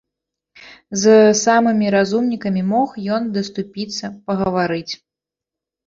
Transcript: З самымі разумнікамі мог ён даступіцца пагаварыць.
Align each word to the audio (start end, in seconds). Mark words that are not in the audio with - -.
З 1.01 1.17
самымі 1.43 1.87
разумнікамі 1.97 2.63
мог 2.73 2.89
ён 3.21 3.31
даступіцца 3.39 4.13
пагаварыць. 4.27 4.93